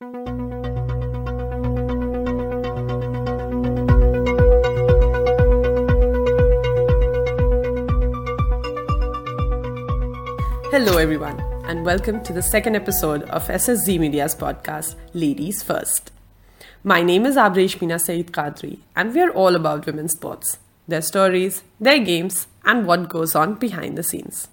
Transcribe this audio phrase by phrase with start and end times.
[0.00, 0.12] Hello,
[10.96, 16.12] everyone, and welcome to the second episode of SSZ Media's podcast, Ladies First.
[16.82, 20.56] My name is Abresh Mina Saeed Qadri, and we are all about women's sports,
[20.88, 24.48] their stories, their games, and what goes on behind the scenes.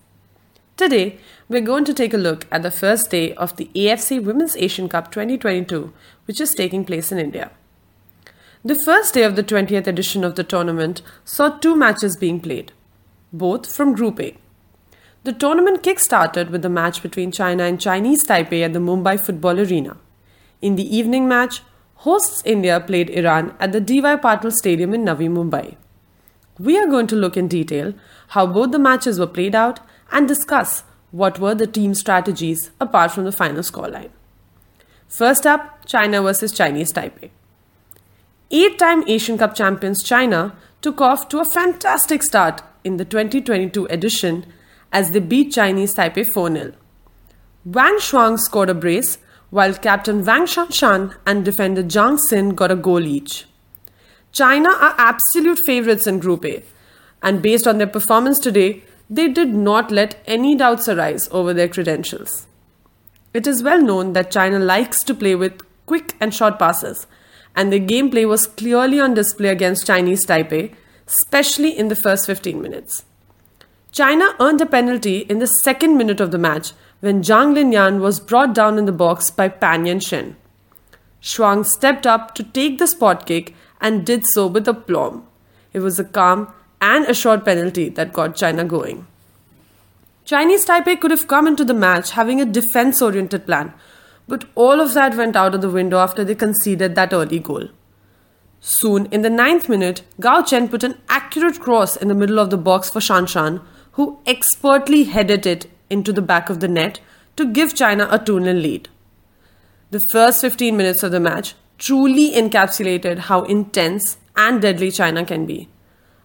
[0.76, 1.20] Today,
[1.50, 4.90] we're going to take a look at the first day of the AFC Women's Asian
[4.90, 5.94] Cup 2022,
[6.26, 7.52] which is taking place in India.
[8.66, 12.74] The first day of the 20th edition of the tournament saw two matches being played,
[13.32, 14.36] both from Group A.
[15.24, 19.60] The tournament kick-started with the match between China and Chinese Taipei at the Mumbai Football
[19.60, 19.96] Arena.
[20.62, 21.62] In the evening match,
[21.96, 25.78] hosts India played Iran at the DY Patil Stadium in Navi Mumbai.
[26.60, 27.94] We are going to look in detail
[28.30, 29.80] how both the matches were played out
[30.12, 30.84] and discuss
[31.18, 34.12] what were the team strategies apart from the final scoreline.
[35.08, 37.32] First up, China versus Chinese Taipei.
[38.52, 43.86] Eight time Asian Cup champions China took off to a fantastic start in the 2022
[43.88, 44.46] edition
[44.92, 46.74] as they beat Chinese Taipei 4 0.
[47.66, 49.18] Wang Shuang scored a brace,
[49.50, 53.46] while captain Wang Shanshan and defender Zhang Xin got a goal each.
[54.32, 56.64] China are absolute favourites in Group A,
[57.24, 61.68] and based on their performance today, they did not let any doubts arise over their
[61.68, 62.48] credentials.
[63.34, 67.08] It is well known that China likes to play with quick and short passes,
[67.56, 70.74] and their gameplay was clearly on display against Chinese Taipei,
[71.08, 73.06] especially in the first 15 minutes.
[73.92, 78.20] China earned a penalty in the second minute of the match when Zhang Linyan was
[78.20, 80.36] brought down in the box by Pan Yanshen.
[81.22, 85.26] Shuang stepped up to take the spot kick and did so with aplomb.
[85.74, 89.08] It was a calm and a short penalty that got China going.
[90.26, 93.74] Chinese Taipei could have come into the match having a defense oriented plan,
[94.28, 97.70] but all of that went out of the window after they conceded that early goal.
[98.60, 102.50] Soon, in the ninth minute, Gao Chen put an accurate cross in the middle of
[102.50, 103.62] the box for Shan Shan,
[103.94, 107.00] who expertly headed it into the back of the net
[107.38, 108.90] to give China a 2 0 lead.
[109.92, 115.46] The first 15 minutes of the match truly encapsulated how intense and deadly China can
[115.46, 115.70] be.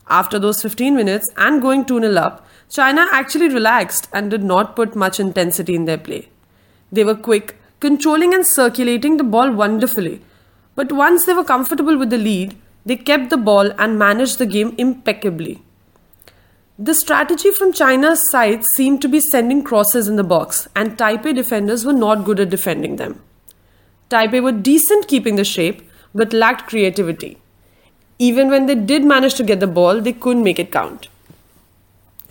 [0.09, 4.75] After those 15 minutes and going 2 0 up, China actually relaxed and did not
[4.77, 6.29] put much intensity in their play.
[6.91, 10.23] They were quick, controlling and circulating the ball wonderfully.
[10.75, 14.47] But once they were comfortable with the lead, they kept the ball and managed the
[14.47, 15.63] game impeccably.
[16.79, 21.35] The strategy from China's side seemed to be sending crosses in the box, and Taipei
[21.35, 23.23] defenders were not good at defending them.
[24.11, 25.83] Taipei were decent keeping the shape,
[26.15, 27.42] but lacked creativity.
[28.29, 31.09] Even when they did manage to get the ball, they couldn't make it count.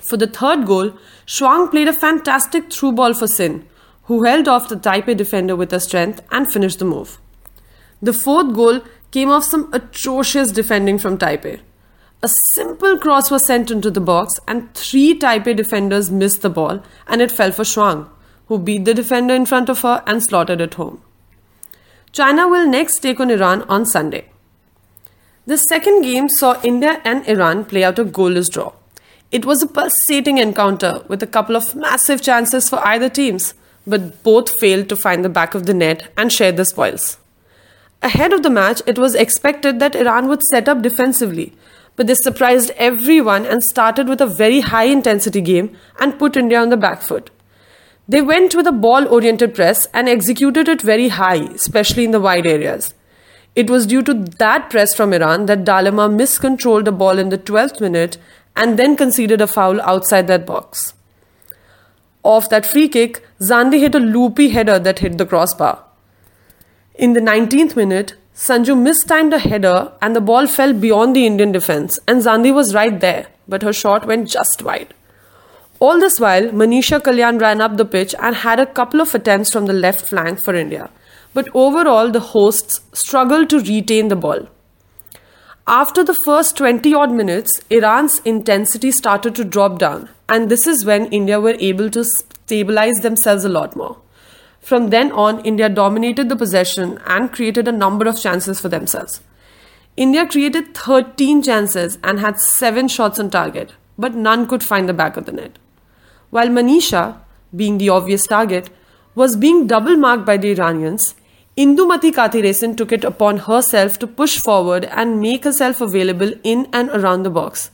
[0.09, 0.93] For the third goal,
[1.25, 3.63] Shuang played a fantastic through ball for Xin,
[4.03, 7.19] who held off the Taipei defender with her strength and finished the move.
[8.01, 8.79] The fourth goal
[9.11, 11.59] came off some atrocious defending from Taipei.
[12.23, 16.81] A simple cross was sent into the box, and three Taipei defenders missed the ball,
[17.05, 18.07] and it fell for Shuang,
[18.47, 21.01] who beat the defender in front of her and slaughtered it home.
[22.13, 24.30] China will next take on Iran on Sunday.
[25.47, 28.73] The second game saw India and Iran play out a goalless draw.
[29.31, 33.55] It was a pulsating encounter with a couple of massive chances for either teams,
[33.87, 37.17] but both failed to find the back of the net and share the spoils.
[38.03, 41.53] Ahead of the match, it was expected that Iran would set up defensively,
[41.95, 46.61] but they surprised everyone and started with a very high intensity game and put India
[46.61, 47.31] on the back foot.
[48.07, 52.19] They went with a ball oriented press and executed it very high, especially in the
[52.19, 52.93] wide areas.
[53.53, 57.37] It was due to that press from Iran that Dalima miscontrolled the ball in the
[57.37, 58.17] 12th minute
[58.55, 60.93] and then conceded a foul outside that box.
[62.23, 65.83] Off that free kick, Zandi hit a loopy header that hit the crossbar.
[66.95, 71.51] In the 19th minute, Sanju mistimed a header and the ball fell beyond the Indian
[71.51, 74.93] defense, and Zandi was right there, but her shot went just wide.
[75.79, 79.51] All this while, Manisha Kalyan ran up the pitch and had a couple of attempts
[79.51, 80.89] from the left flank for India,
[81.33, 84.47] but overall the hosts struggled to retain the ball.
[85.67, 90.83] After the first 20 odd minutes, Iran's intensity started to drop down, and this is
[90.83, 93.97] when India were able to stabilize themselves a lot more.
[94.59, 99.21] From then on, India dominated the possession and created a number of chances for themselves.
[99.97, 104.93] India created 13 chances and had 7 shots on target, but none could find the
[104.93, 105.57] back of the net.
[106.29, 107.17] While Manisha,
[107.55, 108.69] being the obvious target,
[109.15, 111.15] was being double marked by the Iranians,
[111.57, 116.89] Indumati Kathiresan took it upon herself to push forward and make herself available in and
[116.91, 117.71] around the box.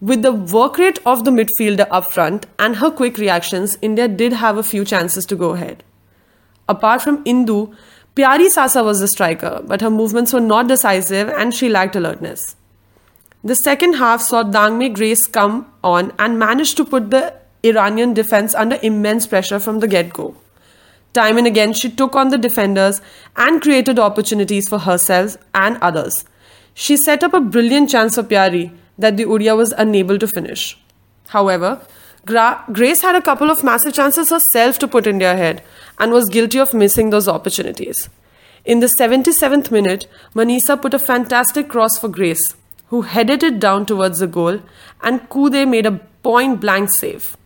[0.00, 4.32] With the work rate of the midfielder up front and her quick reactions, India did
[4.32, 5.84] have a few chances to go ahead.
[6.66, 7.74] Apart from Indu,
[8.16, 12.56] Pyari Sasa was the striker, but her movements were not decisive and she lacked alertness.
[13.42, 18.54] The second half saw Dangmei Grace come on and managed to put the Iranian defense
[18.54, 20.36] under immense pressure from the get go.
[21.14, 23.00] Time and again, she took on the defenders
[23.36, 26.24] and created opportunities for herself and others.
[26.74, 30.76] She set up a brilliant chance for Pyari that the Odia was unable to finish.
[31.28, 31.80] However,
[32.26, 35.62] Gra- Grace had a couple of massive chances herself to put India ahead
[35.98, 38.08] and was guilty of missing those opportunities.
[38.64, 42.56] In the 77th minute, Manisha put a fantastic cross for Grace,
[42.88, 44.60] who headed it down towards the goal,
[45.02, 47.36] and Kude made a point blank save.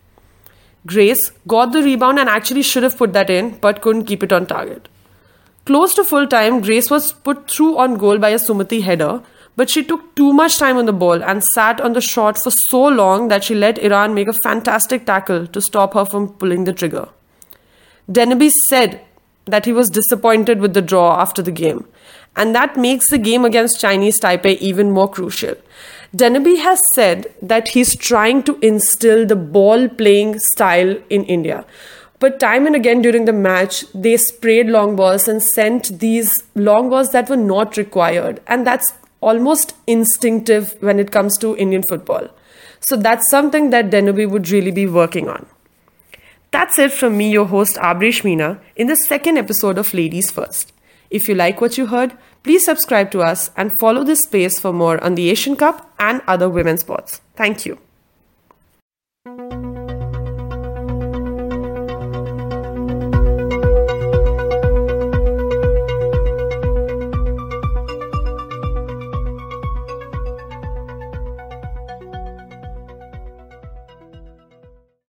[0.87, 4.33] Grace got the rebound and actually should have put that in, but couldn't keep it
[4.33, 4.89] on target.
[5.65, 9.23] Close to full time, Grace was put through on goal by a Sumati header,
[9.57, 12.51] but she took too much time on the ball and sat on the shot for
[12.69, 16.65] so long that she let Iran make a fantastic tackle to stop her from pulling
[16.65, 17.09] the trigger.
[18.11, 19.01] Dennerby said
[19.47, 21.87] that he was disappointed with the draw after the game,
[22.37, 25.57] and that makes the game against Chinese Taipei even more crucial.
[26.17, 31.67] Dennerby has said that he's trying to instill the ball playing style in India.
[32.19, 36.89] But time and again during the match, they sprayed long balls and sent these long
[36.89, 38.41] balls that were not required.
[38.47, 38.91] And that's
[39.21, 42.29] almost instinctive when it comes to Indian football.
[42.81, 45.47] So that's something that Dennerby would really be working on.
[46.51, 50.73] That's it from me, your host Abresh Meena, in the second episode of Ladies First.
[51.11, 54.73] If you like what you heard, please subscribe to us and follow this space for
[54.73, 57.21] more on the Asian Cup and other women's sports.
[57.37, 57.79] Thank you.